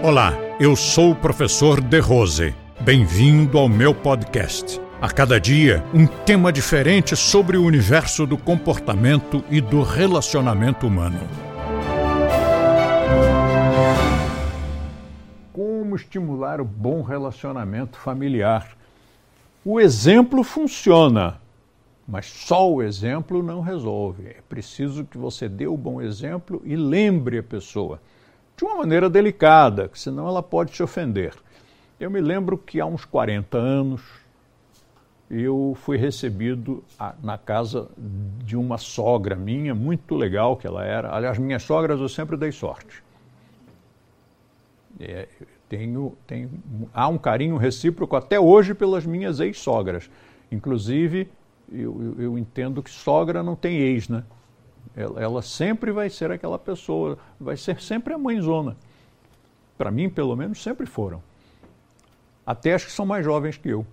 Olá, 0.00 0.32
eu 0.60 0.76
sou 0.76 1.10
o 1.10 1.16
professor 1.16 1.80
De 1.80 1.98
Rose. 1.98 2.54
Bem-vindo 2.80 3.58
ao 3.58 3.68
meu 3.68 3.92
podcast. 3.92 4.80
A 5.02 5.10
cada 5.10 5.40
dia, 5.40 5.84
um 5.92 6.06
tema 6.06 6.52
diferente 6.52 7.16
sobre 7.16 7.56
o 7.56 7.64
universo 7.64 8.24
do 8.24 8.38
comportamento 8.38 9.42
e 9.50 9.60
do 9.60 9.82
relacionamento 9.82 10.86
humano. 10.86 11.18
Como 15.52 15.96
estimular 15.96 16.60
o 16.60 16.64
bom 16.64 17.02
relacionamento 17.02 17.98
familiar? 17.98 18.76
O 19.64 19.80
exemplo 19.80 20.44
funciona, 20.44 21.40
mas 22.06 22.26
só 22.26 22.72
o 22.72 22.84
exemplo 22.84 23.42
não 23.42 23.60
resolve. 23.60 24.28
É 24.28 24.42
preciso 24.48 25.04
que 25.04 25.18
você 25.18 25.48
dê 25.48 25.66
o 25.66 25.76
bom 25.76 26.00
exemplo 26.00 26.62
e 26.64 26.76
lembre 26.76 27.38
a 27.38 27.42
pessoa 27.42 28.00
de 28.58 28.64
uma 28.64 28.74
maneira 28.74 29.08
delicada, 29.08 29.88
senão 29.94 30.26
ela 30.26 30.42
pode 30.42 30.72
te 30.72 30.82
ofender. 30.82 31.32
Eu 31.98 32.10
me 32.10 32.20
lembro 32.20 32.58
que 32.58 32.80
há 32.80 32.86
uns 32.86 33.04
40 33.04 33.56
anos 33.56 34.02
eu 35.30 35.76
fui 35.80 35.96
recebido 35.96 36.82
na 37.22 37.38
casa 37.38 37.88
de 38.44 38.56
uma 38.56 38.76
sogra 38.76 39.36
minha, 39.36 39.76
muito 39.76 40.16
legal 40.16 40.56
que 40.56 40.66
ela 40.66 40.84
era. 40.84 41.14
Aliás, 41.14 41.38
minhas 41.38 41.62
sogras 41.62 42.00
eu 42.00 42.08
sempre 42.08 42.36
dei 42.36 42.50
sorte. 42.50 43.00
É, 44.98 45.28
tenho, 45.68 46.16
tenho, 46.26 46.50
há 46.92 47.06
um 47.06 47.18
carinho 47.18 47.56
recíproco 47.56 48.16
até 48.16 48.40
hoje 48.40 48.74
pelas 48.74 49.06
minhas 49.06 49.38
ex-sogras. 49.38 50.10
Inclusive, 50.50 51.30
eu, 51.70 52.02
eu, 52.02 52.22
eu 52.22 52.38
entendo 52.38 52.82
que 52.82 52.90
sogra 52.90 53.40
não 53.40 53.54
tem 53.54 53.76
ex, 53.76 54.08
né? 54.08 54.24
Ela, 54.98 55.22
ela 55.22 55.42
sempre 55.42 55.92
vai 55.92 56.10
ser 56.10 56.32
aquela 56.32 56.58
pessoa, 56.58 57.16
vai 57.38 57.56
ser 57.56 57.80
sempre 57.80 58.12
a 58.12 58.18
mãezona. 58.18 58.76
Para 59.76 59.92
mim, 59.92 60.10
pelo 60.10 60.34
menos, 60.34 60.60
sempre 60.60 60.86
foram. 60.86 61.22
Até 62.44 62.74
as 62.74 62.84
que 62.84 62.90
são 62.90 63.06
mais 63.06 63.24
jovens 63.24 63.56
que 63.56 63.68
eu. 63.68 63.86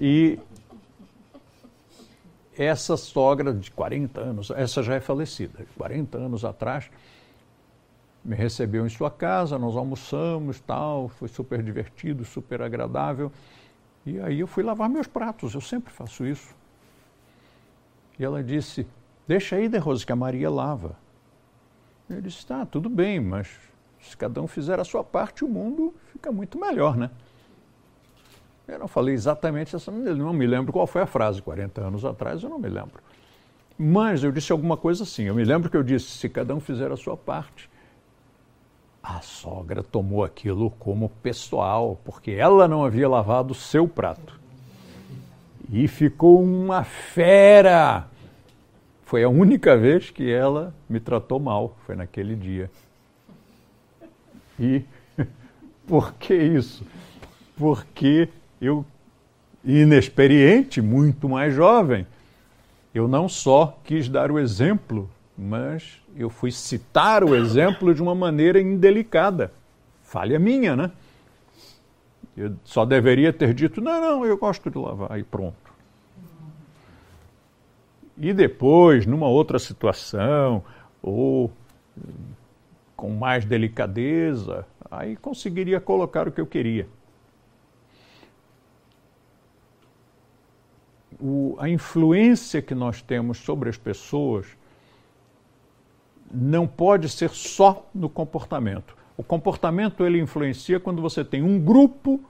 E 0.00 0.38
essa 2.56 2.96
sogra 2.96 3.52
de 3.52 3.70
40 3.70 4.18
anos, 4.18 4.50
essa 4.52 4.82
já 4.82 4.94
é 4.94 5.00
falecida, 5.00 5.66
40 5.76 6.16
anos 6.16 6.46
atrás, 6.46 6.90
me 8.24 8.34
recebeu 8.34 8.86
em 8.86 8.88
sua 8.88 9.10
casa, 9.10 9.58
nós 9.58 9.76
almoçamos, 9.76 10.60
tal, 10.60 11.10
foi 11.10 11.28
super 11.28 11.62
divertido, 11.62 12.24
super 12.24 12.62
agradável. 12.62 13.30
E 14.06 14.18
aí 14.18 14.40
eu 14.40 14.46
fui 14.46 14.62
lavar 14.62 14.88
meus 14.88 15.06
pratos, 15.06 15.52
eu 15.52 15.60
sempre 15.60 15.92
faço 15.92 16.24
isso. 16.24 16.56
E 18.18 18.24
ela 18.24 18.42
disse: 18.42 18.86
Deixa 19.28 19.56
aí, 19.56 19.68
De 19.68 19.76
Rose, 19.76 20.06
que 20.06 20.10
a 20.10 20.16
Maria 20.16 20.48
lava. 20.48 20.96
Ele 22.08 22.22
disse, 22.22 22.46
tá, 22.46 22.64
tudo 22.64 22.88
bem, 22.88 23.20
mas 23.20 23.46
se 24.00 24.16
cada 24.16 24.40
um 24.40 24.46
fizer 24.46 24.80
a 24.80 24.84
sua 24.84 25.04
parte, 25.04 25.44
o 25.44 25.48
mundo 25.48 25.94
fica 26.10 26.32
muito 26.32 26.58
melhor, 26.58 26.96
né? 26.96 27.10
Eu 28.66 28.78
não 28.78 28.88
falei 28.88 29.14
exatamente 29.14 29.76
essa, 29.76 29.90
não 29.90 30.32
me 30.32 30.46
lembro 30.46 30.72
qual 30.72 30.86
foi 30.86 31.02
a 31.02 31.06
frase, 31.06 31.42
40 31.42 31.80
anos 31.82 32.04
atrás, 32.06 32.42
eu 32.42 32.48
não 32.48 32.58
me 32.58 32.70
lembro. 32.70 33.02
Mas 33.76 34.24
eu 34.24 34.32
disse 34.32 34.50
alguma 34.50 34.78
coisa 34.78 35.02
assim, 35.02 35.24
eu 35.24 35.34
me 35.34 35.44
lembro 35.44 35.68
que 35.70 35.76
eu 35.76 35.82
disse, 35.82 36.06
se 36.06 36.28
cada 36.30 36.54
um 36.54 36.60
fizer 36.60 36.90
a 36.90 36.96
sua 36.96 37.16
parte. 37.16 37.68
A 39.02 39.20
sogra 39.20 39.82
tomou 39.82 40.24
aquilo 40.24 40.70
como 40.70 41.10
pessoal, 41.22 42.00
porque 42.02 42.30
ela 42.30 42.66
não 42.66 42.82
havia 42.82 43.08
lavado 43.08 43.52
o 43.52 43.54
seu 43.54 43.86
prato. 43.86 44.40
E 45.70 45.86
ficou 45.86 46.42
uma 46.42 46.82
fera 46.82 48.08
foi 49.08 49.24
a 49.24 49.28
única 49.30 49.74
vez 49.74 50.10
que 50.10 50.30
ela 50.30 50.74
me 50.86 51.00
tratou 51.00 51.40
mal, 51.40 51.74
foi 51.86 51.96
naquele 51.96 52.36
dia. 52.36 52.70
E 54.60 54.82
por 55.88 56.12
que 56.12 56.34
isso? 56.34 56.84
Porque 57.56 58.28
eu, 58.60 58.84
inexperiente, 59.64 60.82
muito 60.82 61.26
mais 61.26 61.54
jovem, 61.54 62.06
eu 62.94 63.08
não 63.08 63.30
só 63.30 63.78
quis 63.82 64.10
dar 64.10 64.30
o 64.30 64.38
exemplo, 64.38 65.08
mas 65.38 66.02
eu 66.14 66.28
fui 66.28 66.52
citar 66.52 67.24
o 67.24 67.34
exemplo 67.34 67.94
de 67.94 68.02
uma 68.02 68.14
maneira 68.14 68.60
indelicada. 68.60 69.50
Falha 70.02 70.38
minha, 70.38 70.76
né? 70.76 70.90
Eu 72.36 72.54
só 72.62 72.84
deveria 72.84 73.32
ter 73.32 73.54
dito: 73.54 73.80
não, 73.80 74.02
não, 74.02 74.26
eu 74.26 74.36
gosto 74.36 74.70
de 74.70 74.76
lavar, 74.76 75.18
e 75.18 75.22
pronto. 75.22 75.67
E 78.20 78.32
depois, 78.32 79.06
numa 79.06 79.28
outra 79.28 79.58
situação, 79.58 80.64
ou 81.00 81.52
com 82.96 83.10
mais 83.10 83.44
delicadeza, 83.44 84.66
aí 84.90 85.16
conseguiria 85.16 85.80
colocar 85.80 86.26
o 86.26 86.32
que 86.32 86.40
eu 86.40 86.46
queria. 86.46 86.88
O, 91.20 91.56
a 91.58 91.68
influência 91.68 92.60
que 92.60 92.74
nós 92.74 93.00
temos 93.00 93.38
sobre 93.38 93.68
as 93.68 93.76
pessoas 93.76 94.46
não 96.32 96.66
pode 96.66 97.08
ser 97.08 97.30
só 97.30 97.88
no 97.94 98.08
comportamento. 98.08 98.96
O 99.16 99.22
comportamento 99.22 100.04
ele 100.04 100.20
influencia 100.20 100.78
quando 100.78 101.00
você 101.00 101.24
tem 101.24 101.42
um 101.42 101.58
grupo 101.58 102.20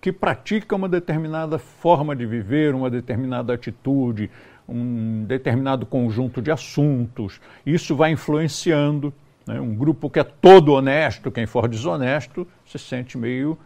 que 0.00 0.12
pratica 0.12 0.76
uma 0.76 0.88
determinada 0.88 1.58
forma 1.58 2.14
de 2.14 2.24
viver, 2.24 2.74
uma 2.74 2.90
determinada 2.90 3.52
atitude, 3.52 4.30
um 4.68 5.24
determinado 5.24 5.86
conjunto 5.86 6.42
de 6.42 6.50
assuntos. 6.50 7.40
Isso 7.64 7.96
vai 7.96 8.12
influenciando. 8.12 9.12
Né? 9.46 9.58
Um 9.60 9.74
grupo 9.74 10.10
que 10.10 10.20
é 10.20 10.24
todo 10.24 10.72
honesto, 10.72 11.30
quem 11.30 11.46
for 11.46 11.66
desonesto, 11.68 12.46
se 12.66 12.78
sente 12.78 13.16
meio 13.16 13.58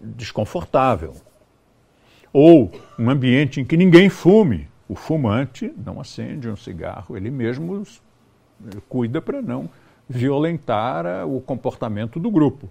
desconfortável. 0.00 1.14
Ou 2.32 2.72
um 2.98 3.10
ambiente 3.10 3.60
em 3.60 3.64
que 3.64 3.76
ninguém 3.76 4.08
fume. 4.08 4.68
O 4.88 4.94
fumante 4.94 5.72
não 5.76 6.00
acende 6.00 6.48
um 6.48 6.56
cigarro, 6.56 7.16
ele 7.16 7.30
mesmo 7.30 7.82
cuida 8.88 9.22
para 9.22 9.40
não 9.40 9.70
violentar 10.06 11.26
o 11.26 11.40
comportamento 11.40 12.20
do 12.20 12.30
grupo. 12.30 12.68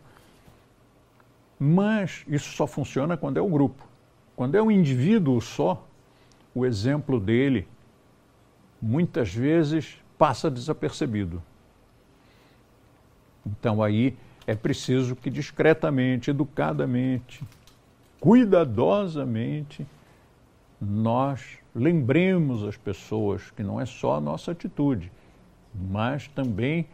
Mas 1.60 2.24
isso 2.28 2.52
só 2.56 2.68
funciona 2.68 3.18
quando 3.18 3.38
é 3.38 3.42
o 3.42 3.48
grupo. 3.48 3.88
Quando 4.36 4.56
é 4.56 4.62
um 4.62 4.70
indivíduo 4.70 5.42
só, 5.42 5.88
o 6.54 6.66
exemplo 6.66 7.20
dele 7.20 7.68
muitas 8.82 9.34
vezes 9.34 9.98
passa 10.18 10.50
desapercebido. 10.50 11.42
Então 13.46 13.82
aí 13.82 14.16
é 14.46 14.56
preciso 14.56 15.16
que 15.16 15.30
discretamente, 15.30 16.30
educadamente, 16.30 17.44
cuidadosamente, 18.20 19.86
nós 20.80 21.60
lembremos 21.76 22.64
as 22.64 22.76
pessoas 22.76 23.52
que 23.52 23.64
não 23.64 23.80
é 23.80 23.86
só 23.86 24.16
a 24.16 24.22
nossa 24.22 24.52
atitude, 24.52 25.12
mas 25.74 26.28
também 26.30 26.88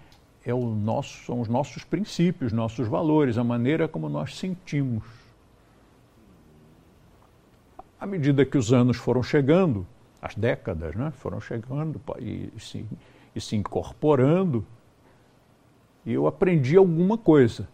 é 0.46 0.54
nosso, 0.54 1.26
são 1.26 1.42
os 1.42 1.48
nossos 1.48 1.84
princípios, 1.84 2.54
nossos 2.54 2.88
valores, 2.88 3.38
a 3.38 3.44
maneira 3.44 3.88
como 3.88 4.08
nós 4.08 4.36
sentimos 4.36 5.04
à 8.00 8.06
medida 8.06 8.46
que 8.46 8.58
os 8.58 8.72
anos 8.72 8.98
foram 8.98 9.24
chegando, 9.24 9.86
as 10.22 10.36
décadas 10.36 10.96
né, 10.96 11.12
foram 11.12 11.40
chegando 11.40 12.02
e, 12.20 12.52
se, 12.60 12.86
e 13.36 13.42
se 13.42 13.56
incorporando, 13.56 14.66
eu 16.06 16.28
aprendi 16.28 16.78
alguma 16.78 17.18
coisa. 17.18 17.68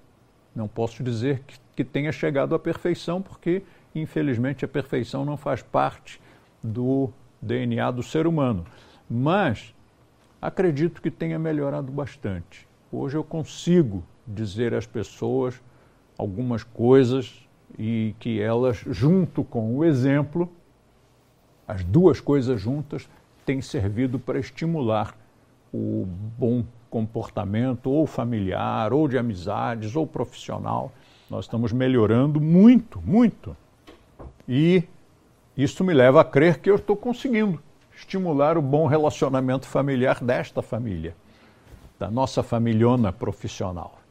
Não 0.55 0.67
posso 0.67 1.03
dizer 1.03 1.43
que, 1.45 1.57
que 1.75 1.83
tenha 1.83 2.11
chegado 2.11 2.55
à 2.55 2.59
perfeição, 2.59 3.21
porque, 3.21 3.63
infelizmente, 3.93 4.65
a 4.65 4.67
perfeição 4.67 5.25
não 5.25 5.37
faz 5.37 5.61
parte 5.61 6.19
do 6.61 7.11
DNA 7.41 7.91
do 7.91 8.03
ser 8.03 8.25
humano. 8.25 8.65
Mas 9.09 9.73
acredito 10.41 11.01
que 11.01 11.11
tenha 11.11 11.37
melhorado 11.37 11.91
bastante. 11.91 12.67
Hoje 12.91 13.17
eu 13.17 13.23
consigo 13.23 14.03
dizer 14.25 14.73
às 14.73 14.85
pessoas 14.85 15.61
algumas 16.17 16.63
coisas 16.63 17.47
e 17.77 18.15
que 18.19 18.41
elas, 18.41 18.77
junto 18.77 19.43
com 19.43 19.77
o 19.77 19.83
exemplo, 19.83 20.49
as 21.67 21.83
duas 21.83 22.19
coisas 22.19 22.59
juntas, 22.59 23.09
têm 23.45 23.61
servido 23.61 24.19
para 24.19 24.39
estimular 24.39 25.15
o 25.73 26.05
bom 26.37 26.63
comportamento, 26.89 27.89
ou 27.89 28.05
familiar, 28.05 28.93
ou 28.93 29.07
de 29.07 29.17
amizades, 29.17 29.95
ou 29.95 30.05
profissional. 30.05 30.91
Nós 31.29 31.45
estamos 31.45 31.71
melhorando 31.71 32.39
muito, 32.39 33.01
muito. 33.01 33.57
E 34.47 34.83
isso 35.57 35.83
me 35.83 35.93
leva 35.93 36.21
a 36.21 36.23
crer 36.23 36.59
que 36.59 36.69
eu 36.69 36.75
estou 36.75 36.95
conseguindo 36.95 37.59
estimular 37.95 38.57
o 38.57 38.61
bom 38.61 38.85
relacionamento 38.85 39.65
familiar 39.65 40.23
desta 40.23 40.61
família, 40.61 41.15
da 41.97 42.11
nossa 42.11 42.43
familhona 42.43 43.11
profissional. 43.11 44.02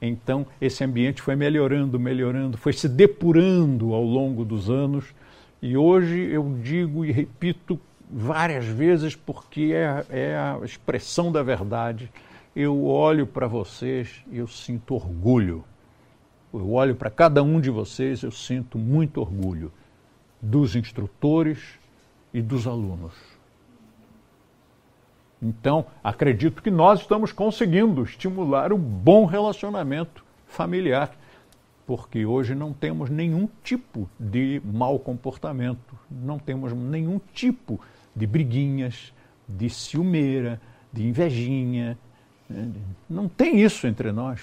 Então, 0.00 0.46
esse 0.60 0.84
ambiente 0.84 1.20
foi 1.20 1.34
melhorando, 1.34 1.98
melhorando, 1.98 2.56
foi 2.56 2.72
se 2.72 2.88
depurando 2.88 3.94
ao 3.94 4.04
longo 4.04 4.44
dos 4.44 4.70
anos. 4.70 5.12
E 5.60 5.76
hoje 5.76 6.18
eu 6.30 6.56
digo 6.62 7.04
e 7.04 7.10
repito 7.10 7.80
várias 8.10 8.64
vezes 8.64 9.16
porque 9.16 9.72
é, 9.74 10.04
é 10.08 10.36
a 10.36 10.60
expressão 10.64 11.32
da 11.32 11.42
verdade. 11.42 12.10
eu 12.54 12.86
olho 12.86 13.26
para 13.26 13.46
vocês 13.46 14.24
e 14.30 14.38
eu 14.38 14.46
sinto 14.46 14.94
orgulho. 14.94 15.64
Eu 16.52 16.72
olho 16.72 16.94
para 16.94 17.10
cada 17.10 17.42
um 17.42 17.60
de 17.60 17.70
vocês, 17.70 18.22
eu 18.22 18.30
sinto 18.30 18.78
muito 18.78 19.20
orgulho 19.20 19.70
dos 20.40 20.76
instrutores 20.76 21.58
e 22.32 22.40
dos 22.40 22.66
alunos. 22.66 23.37
Então, 25.40 25.86
acredito 26.02 26.62
que 26.62 26.70
nós 26.70 27.00
estamos 27.00 27.32
conseguindo 27.32 28.02
estimular 28.02 28.72
um 28.72 28.78
bom 28.78 29.24
relacionamento 29.24 30.24
familiar, 30.46 31.16
porque 31.86 32.26
hoje 32.26 32.54
não 32.54 32.72
temos 32.72 33.08
nenhum 33.08 33.48
tipo 33.62 34.10
de 34.18 34.60
mau 34.64 34.98
comportamento, 34.98 35.96
não 36.10 36.38
temos 36.38 36.72
nenhum 36.72 37.20
tipo 37.32 37.80
de 38.14 38.26
briguinhas, 38.26 39.12
de 39.48 39.70
ciumeira, 39.70 40.60
de 40.92 41.06
invejinha. 41.06 41.96
Né? 42.48 42.70
Não 43.08 43.28
tem 43.28 43.60
isso 43.60 43.86
entre 43.86 44.10
nós. 44.10 44.42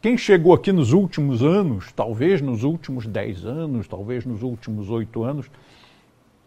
Quem 0.00 0.16
chegou 0.16 0.54
aqui 0.54 0.70
nos 0.70 0.92
últimos 0.92 1.42
anos, 1.42 1.90
talvez 1.92 2.40
nos 2.40 2.62
últimos 2.62 3.06
dez 3.06 3.44
anos, 3.44 3.88
talvez 3.88 4.24
nos 4.24 4.42
últimos 4.42 4.90
oito 4.90 5.24
anos, 5.24 5.50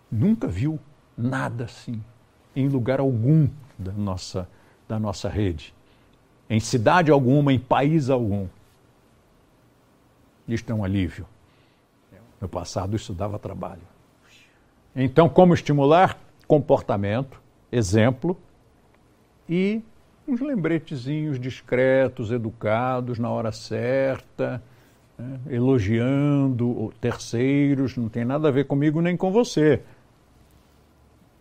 nunca 0.10 0.48
viu 0.48 0.80
nada 1.18 1.66
assim 1.66 2.02
em 2.60 2.68
lugar 2.68 3.00
algum 3.00 3.48
da 3.78 3.92
nossa, 3.92 4.50
da 4.88 5.00
nossa 5.00 5.30
rede, 5.30 5.76
em 6.50 6.60
cidade 6.60 7.12
alguma, 7.12 7.54
em 7.54 7.60
país 7.60 8.10
algum. 8.10 8.48
Isto 10.48 10.72
é 10.72 10.76
um 10.76 10.84
alívio. 10.84 11.28
No 12.42 12.50
passado 12.50 12.96
isso 12.96 13.14
dava 13.14 13.38
trabalho. 13.38 13.82
Então, 14.96 15.30
como 15.30 15.54
estimular? 15.54 16.18
Comportamento, 16.48 17.40
exemplo 17.72 18.36
e 19.48 19.84
uns 20.28 20.40
lembretezinhos 20.40 21.40
discretos, 21.40 22.32
educados, 22.32 23.20
na 23.20 23.30
hora 23.30 23.52
certa, 23.52 24.64
né? 25.18 25.40
elogiando 25.48 26.92
terceiros, 27.00 27.96
não 27.96 28.10
tem 28.10 28.26
nada 28.26 28.48
a 28.48 28.52
ver 28.52 28.66
comigo 28.66 29.00
nem 29.00 29.16
com 29.16 29.32
você. 29.32 29.82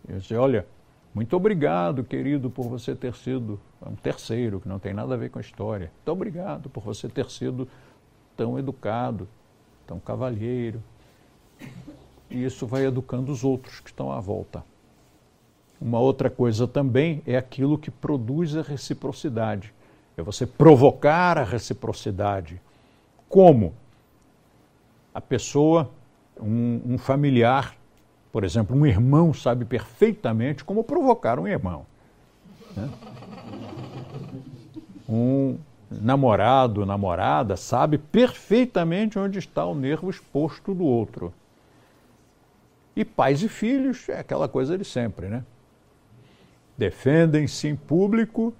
Eu 0.07 0.19
disse, 0.19 0.35
olha, 0.35 0.65
muito 1.17 1.35
obrigado, 1.35 2.03
querido, 2.03 2.47
por 2.47 2.69
você 2.69 2.93
ter 2.93 3.15
sido 3.15 3.59
um 3.83 3.95
terceiro, 3.95 4.59
que 4.59 4.69
não 4.69 4.77
tem 4.77 4.93
nada 4.93 5.15
a 5.15 5.17
ver 5.17 5.31
com 5.31 5.39
a 5.39 5.41
história. 5.41 5.91
Muito 5.95 6.11
obrigado 6.11 6.69
por 6.69 6.83
você 6.83 7.09
ter 7.09 7.27
sido 7.31 7.67
tão 8.35 8.59
educado, 8.59 9.27
tão 9.87 9.99
cavalheiro. 9.99 10.79
E 12.29 12.45
isso 12.45 12.67
vai 12.67 12.85
educando 12.85 13.31
os 13.31 13.43
outros 13.43 13.79
que 13.79 13.89
estão 13.89 14.11
à 14.11 14.19
volta. 14.19 14.63
Uma 15.81 15.97
outra 15.97 16.29
coisa 16.29 16.67
também 16.67 17.23
é 17.25 17.35
aquilo 17.35 17.79
que 17.79 17.89
produz 17.89 18.55
a 18.55 18.61
reciprocidade. 18.61 19.73
É 20.15 20.21
você 20.21 20.45
provocar 20.45 21.39
a 21.39 21.43
reciprocidade. 21.43 22.61
Como? 23.27 23.73
A 25.15 25.19
pessoa, 25.19 25.89
um, 26.39 26.79
um 26.85 26.97
familiar 26.99 27.75
por 28.31 28.43
exemplo, 28.43 28.75
um 28.75 28.85
irmão 28.85 29.33
sabe 29.33 29.65
perfeitamente 29.65 30.63
como 30.63 30.83
provocar 30.83 31.39
um 31.39 31.47
irmão. 31.47 31.85
Né? 32.75 32.89
Um 35.07 35.57
namorado, 35.89 36.85
namorada, 36.85 37.55
sabe 37.55 37.97
perfeitamente 37.97 39.17
onde 39.17 39.39
está 39.39 39.65
o 39.65 39.73
nervo 39.73 40.09
exposto 40.09 40.73
do 40.73 40.83
outro. 40.83 41.33
E 42.95 43.05
pais 43.05 43.41
e 43.41 43.47
filhos 43.47 44.09
é 44.09 44.19
aquela 44.19 44.47
coisa 44.47 44.77
de 44.77 44.83
sempre, 44.83 45.27
né? 45.27 45.43
Defendem-se 46.77 47.67
em 47.67 47.75
público, 47.75 48.53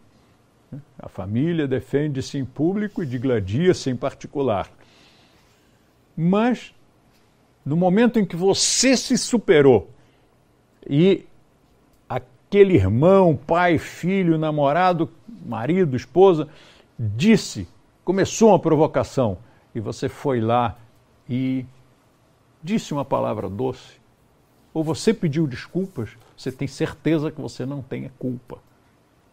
né? 0.72 0.80
a 0.98 1.10
família 1.10 1.68
defende-se 1.68 2.38
em 2.38 2.46
público 2.46 3.04
e 3.04 3.06
digladia-se 3.06 3.90
em 3.90 3.96
particular. 3.96 4.70
Mas 6.16 6.74
no 7.68 7.76
momento 7.76 8.18
em 8.18 8.26
que 8.26 8.38
você 8.38 8.96
se 8.96 9.18
superou 9.18 9.90
e 10.90 11.26
aquele 12.08 12.76
irmão, 12.76 13.36
pai, 13.36 13.78
filho, 13.78 14.38
namorado, 14.38 15.12
marido, 15.46 15.98
esposa, 15.98 16.48
disse, 16.98 17.68
começou 18.06 18.50
uma 18.52 18.60
provocação 18.60 19.38
e 19.76 19.82
você 19.82 20.08
foi 20.08 20.40
lá 20.40 20.80
e 21.30 21.66
disse 22.64 22.94
uma 22.94 23.04
palavra 23.04 23.50
doce, 23.50 24.00
ou 24.74 24.82
você 24.82 25.14
pediu 25.14 25.46
desculpas, 25.46 26.12
você 26.38 26.54
tem 26.54 26.70
certeza 26.70 27.32
que 27.32 27.42
você 27.42 27.66
não 27.66 27.82
tem 27.82 28.10
culpa. 28.18 28.60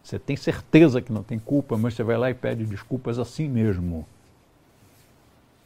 Você 0.03 0.19
tem 0.19 0.35
certeza 0.35 1.01
que 1.01 1.11
não 1.11 1.23
tem 1.23 1.39
culpa, 1.39 1.77
mas 1.77 1.93
você 1.93 2.03
vai 2.03 2.17
lá 2.17 2.29
e 2.29 2.33
pede 2.33 2.65
desculpas 2.65 3.17
assim 3.17 3.47
mesmo. 3.47 4.05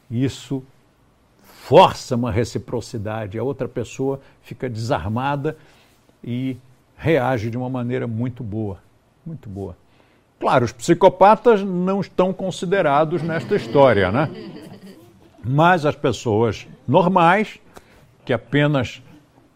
Isso 0.08 0.62
força 1.70 2.16
uma 2.16 2.32
reciprocidade, 2.32 3.38
a 3.38 3.44
outra 3.44 3.68
pessoa 3.68 4.20
fica 4.42 4.68
desarmada 4.68 5.56
e 6.22 6.56
reage 6.96 7.48
de 7.48 7.56
uma 7.56 7.70
maneira 7.70 8.08
muito 8.08 8.42
boa, 8.42 8.78
muito 9.24 9.48
boa. 9.48 9.76
Claro, 10.40 10.64
os 10.64 10.72
psicopatas 10.72 11.62
não 11.62 12.00
estão 12.00 12.32
considerados 12.32 13.22
nesta 13.22 13.54
história, 13.54 14.10
né? 14.10 14.28
Mas 15.44 15.86
as 15.86 15.94
pessoas 15.94 16.66
normais, 16.88 17.60
que 18.24 18.32
apenas 18.32 19.00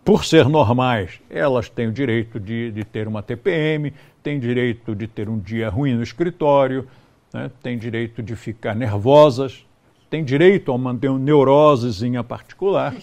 por 0.05 0.25
ser 0.25 0.49
normais, 0.49 1.19
elas 1.29 1.69
têm 1.69 1.89
o 1.89 1.93
direito 1.93 2.39
de, 2.39 2.71
de 2.71 2.85
ter 2.85 3.09
uma 3.09 3.25
TPM, 3.25 3.93
têm 4.23 4.39
direito 4.39 4.95
de 4.95 5.09
ter 5.09 5.29
um 5.29 5.41
dia 5.41 5.69
ruim 5.69 5.95
no 5.95 6.03
escritório, 6.05 6.87
né? 7.33 7.51
têm 7.61 7.77
direito 7.77 8.23
de 8.23 8.37
ficar 8.37 8.77
nervosas, 8.77 9.67
tem 10.15 10.23
direito 10.23 10.73
a 10.73 10.79
manter 10.79 11.09
uma 11.09 11.19
neurosezinha 11.19 12.23
particular. 12.23 12.95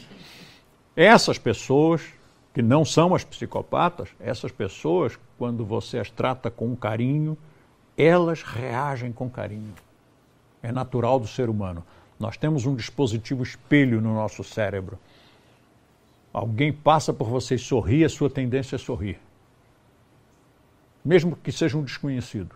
Essas 0.96 1.38
pessoas, 1.38 2.02
que 2.54 2.62
não 2.62 2.86
são 2.86 3.14
as 3.14 3.22
psicopatas, 3.22 4.08
essas 4.18 4.50
pessoas, 4.50 5.20
quando 5.38 5.66
você 5.66 6.00
as 6.00 6.10
trata 6.10 6.50
com 6.50 6.74
carinho, 6.74 7.38
elas 7.98 8.44
reagem 8.44 9.12
com 9.12 9.30
carinho. 9.30 9.74
É 10.64 10.72
natural 10.72 11.20
do 11.20 11.28
ser 11.28 11.50
humano. 11.50 11.84
Nós 12.18 12.38
temos 12.38 12.66
um 12.66 12.76
dispositivo 12.76 13.44
espelho 13.44 14.00
no 14.00 14.14
nosso 14.14 14.42
cérebro. 14.42 14.98
Alguém 16.32 16.72
passa 16.72 17.12
por 17.12 17.28
você 17.28 17.56
e 17.56 17.60
sorri, 17.60 18.06
a 18.06 18.10
sua 18.10 18.30
tendência 18.30 18.78
é 18.78 18.80
sorrir. 18.80 19.20
Mesmo 21.04 21.36
que 21.36 21.52
seja 21.52 21.78
um 21.78 21.84
desconhecido. 21.84 22.56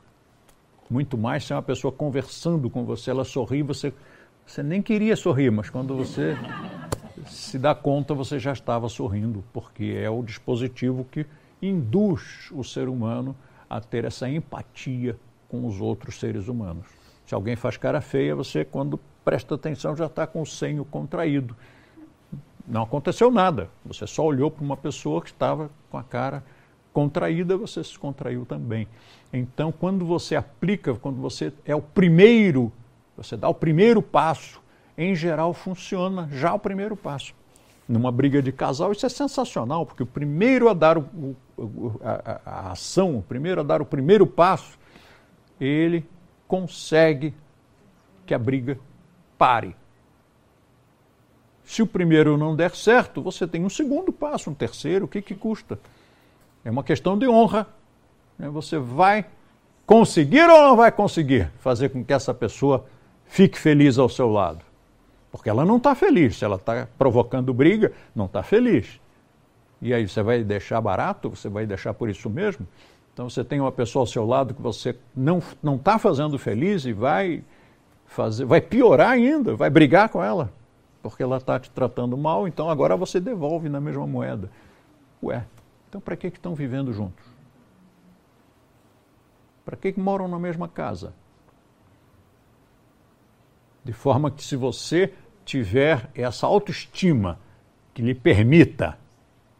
Muito 0.89 1.17
mais 1.17 1.43
se 1.43 1.51
é 1.51 1.57
uma 1.57 1.61
pessoa 1.61 1.91
conversando 1.91 2.69
com 2.69 2.85
você, 2.85 3.11
ela 3.11 3.25
sorri, 3.25 3.61
você 3.61 3.91
você 4.45 4.61
nem 4.61 4.81
queria 4.81 5.15
sorrir, 5.15 5.51
mas 5.51 5.69
quando 5.69 5.95
você 5.95 6.37
se 7.27 7.57
dá 7.57 7.73
conta, 7.73 8.13
você 8.13 8.37
já 8.39 8.53
estava 8.53 8.87
sorrindo, 8.87 9.43
porque 9.51 9.97
é 9.97 10.09
o 10.09 10.21
dispositivo 10.21 11.05
que 11.11 11.25
induz 11.61 12.51
o 12.51 12.63
ser 12.63 12.87
humano 12.87 13.35
a 13.69 13.81
ter 13.81 14.05
essa 14.05 14.29
empatia 14.29 15.17
com 15.49 15.65
os 15.65 15.81
outros 15.81 16.19
seres 16.19 16.47
humanos. 16.47 16.85
Se 17.25 17.33
alguém 17.33 17.55
faz 17.55 17.75
cara 17.75 18.01
feia, 18.01 18.35
você, 18.35 18.63
quando 18.63 18.99
presta 19.23 19.55
atenção, 19.55 19.95
já 19.95 20.05
está 20.05 20.27
com 20.27 20.41
o 20.41 20.45
senho 20.45 20.85
contraído. 20.85 21.55
Não 22.67 22.83
aconteceu 22.83 23.31
nada, 23.31 23.69
você 23.83 24.05
só 24.05 24.23
olhou 24.23 24.51
para 24.51 24.63
uma 24.63 24.77
pessoa 24.77 25.21
que 25.21 25.29
estava 25.29 25.69
com 25.89 25.97
a 25.97 26.03
cara 26.03 26.43
contraída, 26.93 27.57
você 27.57 27.83
se 27.83 27.97
contraiu 27.97 28.45
também. 28.45 28.87
Então, 29.33 29.71
quando 29.71 30.05
você 30.05 30.35
aplica, 30.35 30.93
quando 30.95 31.19
você 31.19 31.51
é 31.65 31.75
o 31.75 31.81
primeiro 31.81 32.71
você 33.15 33.37
dá 33.37 33.47
o 33.47 33.53
primeiro 33.53 34.01
passo, 34.01 34.61
em 34.97 35.15
geral 35.15 35.53
funciona 35.53 36.27
já 36.31 36.53
o 36.53 36.59
primeiro 36.59 36.95
passo. 36.95 37.33
Numa 37.87 38.11
briga 38.11 38.41
de 38.41 38.51
casal, 38.51 38.91
isso 38.91 39.05
é 39.05 39.09
sensacional, 39.09 39.85
porque 39.85 40.03
o 40.03 40.07
primeiro 40.07 40.69
a 40.69 40.73
dar 40.73 40.97
o, 40.97 41.35
a, 42.01 42.41
a 42.45 42.71
ação, 42.71 43.17
o 43.17 43.21
primeiro 43.21 43.61
a 43.61 43.63
dar 43.63 43.81
o 43.81 43.85
primeiro 43.85 44.25
passo, 44.25 44.77
ele 45.59 46.07
consegue 46.47 47.33
que 48.25 48.33
a 48.33 48.39
briga 48.39 48.79
pare. 49.37 49.75
Se 51.63 51.81
o 51.81 51.87
primeiro 51.87 52.37
não 52.37 52.55
der 52.55 52.75
certo, 52.75 53.21
você 53.21 53.47
tem 53.47 53.63
um 53.63 53.69
segundo 53.69 54.11
passo, 54.11 54.49
um 54.49 54.53
terceiro, 54.53 55.05
o 55.05 55.07
que, 55.07 55.21
que 55.21 55.35
custa? 55.35 55.79
É 56.63 56.71
uma 56.71 56.83
questão 56.83 57.17
de 57.17 57.27
honra. 57.27 57.67
Né? 58.37 58.49
Você 58.49 58.77
vai 58.77 59.25
conseguir 59.85 60.49
ou 60.49 60.61
não 60.61 60.75
vai 60.75 60.91
conseguir 60.91 61.51
fazer 61.59 61.89
com 61.89 62.03
que 62.03 62.13
essa 62.13 62.33
pessoa 62.33 62.85
fique 63.25 63.57
feliz 63.57 63.97
ao 63.97 64.09
seu 64.09 64.29
lado. 64.29 64.63
Porque 65.31 65.49
ela 65.49 65.65
não 65.65 65.77
está 65.77 65.93
feliz. 65.93 66.37
Se 66.37 66.45
ela 66.45 66.55
está 66.55 66.87
provocando 66.97 67.53
briga, 67.53 67.91
não 68.15 68.25
está 68.25 68.41
feliz. 68.41 68.99
E 69.81 69.93
aí 69.93 70.07
você 70.07 70.23
vai 70.23 70.43
deixar 70.43 70.79
barato? 70.79 71.29
Você 71.29 71.49
vai 71.49 71.65
deixar 71.65 71.93
por 71.93 72.09
isso 72.09 72.29
mesmo? 72.29 72.65
Então 73.13 73.29
você 73.29 73.43
tem 73.43 73.59
uma 73.59 73.71
pessoa 73.71 74.03
ao 74.03 74.07
seu 74.07 74.25
lado 74.25 74.53
que 74.53 74.61
você 74.61 74.97
não 75.15 75.41
não 75.63 75.75
está 75.75 75.97
fazendo 75.97 76.37
feliz 76.37 76.85
e 76.85 76.91
vai 76.91 77.43
fazer, 78.05 78.45
vai 78.45 78.59
piorar 78.59 79.11
ainda, 79.11 79.55
vai 79.55 79.69
brigar 79.69 80.09
com 80.09 80.23
ela, 80.23 80.51
porque 81.01 81.23
ela 81.23 81.37
está 81.37 81.59
te 81.59 81.69
tratando 81.69 82.17
mal. 82.17 82.47
Então 82.47 82.69
agora 82.69 82.95
você 82.97 83.19
devolve 83.19 83.69
na 83.69 83.79
mesma 83.79 84.05
moeda. 84.05 84.49
Ué, 85.23 85.45
então 85.87 86.01
para 86.01 86.15
que 86.15 86.27
estão 86.27 86.55
vivendo 86.55 86.91
juntos? 86.91 87.25
Para 89.63 89.75
que, 89.75 89.93
que 89.93 89.99
moram 89.99 90.27
na 90.27 90.37
mesma 90.37 90.67
casa? 90.67 91.13
De 93.85 93.93
forma 93.93 94.31
que, 94.31 94.43
se 94.43 94.55
você 94.55 95.13
tiver 95.45 96.09
essa 96.15 96.47
autoestima 96.47 97.39
que 97.93 98.01
lhe 98.01 98.15
permita 98.15 98.97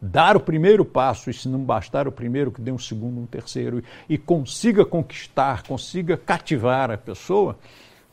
dar 0.02 0.36
o 0.36 0.40
primeiro 0.40 0.84
passo, 0.84 1.30
e 1.30 1.32
se 1.32 1.48
não 1.48 1.60
bastar 1.60 2.08
o 2.08 2.12
primeiro, 2.12 2.50
que 2.50 2.60
dê 2.60 2.72
um 2.72 2.78
segundo, 2.78 3.20
um 3.20 3.26
terceiro, 3.26 3.82
e 4.08 4.18
consiga 4.18 4.84
conquistar, 4.84 5.62
consiga 5.62 6.16
cativar 6.16 6.90
a 6.90 6.98
pessoa, 6.98 7.56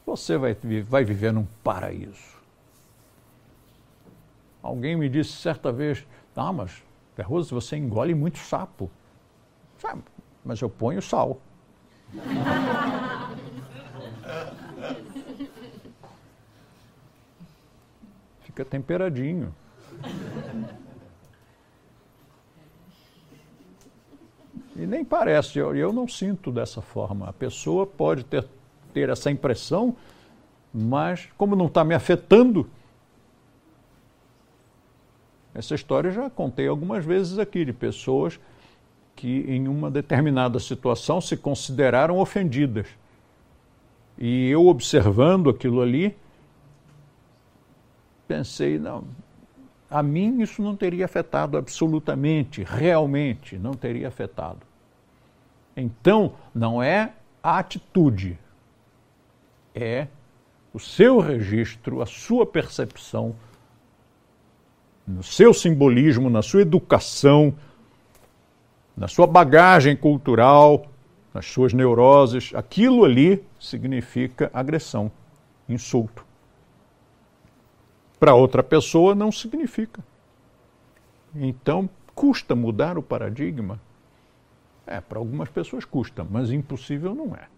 você 0.05 0.37
vai, 0.37 0.55
vai 0.87 1.03
viver 1.03 1.33
num 1.33 1.47
paraíso. 1.63 2.33
Alguém 4.61 4.95
me 4.95 5.09
disse 5.09 5.33
certa 5.33 5.71
vez, 5.71 6.05
ah, 6.35 6.53
mas, 6.53 6.83
Ferroso, 7.15 7.53
você 7.53 7.75
engole 7.75 8.13
muito 8.13 8.37
sapo. 8.37 8.89
Mas 10.45 10.61
eu 10.61 10.69
ponho 10.69 11.01
sal. 11.01 11.41
Fica 18.53 18.63
temperadinho. 18.63 19.51
E 24.75 24.85
nem 24.85 25.03
parece, 25.03 25.57
eu, 25.57 25.75
eu 25.75 25.91
não 25.91 26.07
sinto 26.07 26.51
dessa 26.51 26.79
forma. 26.79 27.27
A 27.27 27.33
pessoa 27.33 27.87
pode 27.87 28.23
ter, 28.23 28.47
ter 28.93 29.09
essa 29.09 29.31
impressão, 29.31 29.95
mas 30.71 31.27
como 31.35 31.55
não 31.55 31.65
está 31.65 31.83
me 31.83 31.95
afetando, 31.95 32.69
essa 35.51 35.73
história 35.73 36.11
já 36.11 36.29
contei 36.29 36.67
algumas 36.67 37.03
vezes 37.03 37.39
aqui 37.39 37.65
de 37.65 37.73
pessoas 37.73 38.39
que 39.15 39.45
em 39.47 39.67
uma 39.67 39.89
determinada 39.89 40.59
situação 40.59 41.19
se 41.19 41.35
consideraram 41.35 42.19
ofendidas. 42.19 42.85
E 44.15 44.47
eu 44.49 44.67
observando 44.67 45.49
aquilo 45.49 45.81
ali, 45.81 46.15
pensei, 48.27 48.79
não, 48.79 49.03
a 49.89 50.01
mim 50.01 50.41
isso 50.41 50.61
não 50.61 50.75
teria 50.75 51.05
afetado 51.05 51.57
absolutamente, 51.57 52.63
realmente 52.63 53.57
não 53.57 53.73
teria 53.73 54.07
afetado. 54.07 54.61
Então, 55.75 56.33
não 56.53 56.81
é 56.81 57.13
a 57.41 57.59
atitude, 57.59 58.39
é 59.75 60.07
o 60.73 60.79
seu 60.79 61.19
registro, 61.19 62.01
a 62.01 62.05
sua 62.05 62.45
percepção, 62.45 63.35
no 65.05 65.21
seu 65.21 65.53
simbolismo, 65.53 66.29
na 66.29 66.41
sua 66.41 66.61
educação, 66.61 67.53
na 68.95 69.07
sua 69.07 69.27
bagagem 69.27 69.95
cultural, 69.95 70.87
nas 71.33 71.45
suas 71.45 71.73
neuroses, 71.73 72.51
aquilo 72.55 73.03
ali 73.03 73.43
significa 73.59 74.49
agressão, 74.53 75.11
insulto 75.67 76.25
para 78.23 78.33
outra 78.33 78.63
pessoa 78.63 79.13
não 79.13 79.33
significa. 79.33 80.01
Então, 81.35 81.89
custa 82.15 82.55
mudar 82.55 82.97
o 82.97 83.03
paradigma? 83.03 83.81
É, 84.87 85.01
para 85.01 85.19
algumas 85.19 85.49
pessoas 85.49 85.83
custa, 85.83 86.25
mas 86.31 86.49
impossível 86.49 87.13
não 87.13 87.35
é. 87.35 87.49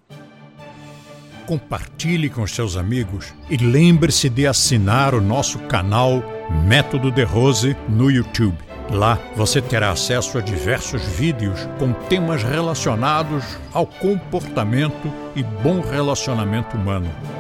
Compartilhe 1.46 2.32
com 2.32 2.48
seus 2.48 2.78
amigos 2.78 3.32
e 3.48 3.58
lembre-se 3.58 4.28
de 4.28 4.48
assinar 4.48 5.14
o 5.14 5.22
nosso 5.22 5.60
canal 5.68 6.24
Método 6.68 7.12
de 7.12 7.22
Rose 7.22 7.78
no 7.88 8.10
YouTube. 8.10 8.58
Lá 8.90 9.20
você 9.36 9.62
terá 9.62 9.92
acesso 9.92 10.40
a 10.40 10.42
diversos 10.42 11.04
vídeos 11.04 11.60
com 11.78 11.94
temas 12.10 12.42
relacionados 12.42 13.60
ao 13.72 13.86
comportamento 13.86 15.14
e 15.36 15.44
bom 15.44 15.80
relacionamento 15.80 16.76
humano 16.76 17.35